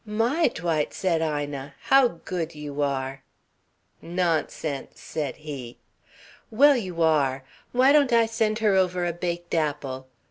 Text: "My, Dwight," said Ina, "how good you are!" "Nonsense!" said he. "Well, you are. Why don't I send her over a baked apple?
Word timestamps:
"My, 0.03 0.47
Dwight," 0.47 0.95
said 0.95 1.21
Ina, 1.21 1.75
"how 1.79 2.07
good 2.25 2.55
you 2.55 2.81
are!" 2.81 3.21
"Nonsense!" 4.01 4.99
said 4.99 5.35
he. 5.35 5.77
"Well, 6.49 6.75
you 6.75 7.03
are. 7.03 7.43
Why 7.71 7.91
don't 7.91 8.11
I 8.11 8.25
send 8.25 8.57
her 8.65 8.73
over 8.73 9.05
a 9.05 9.13
baked 9.13 9.53
apple? 9.53 10.07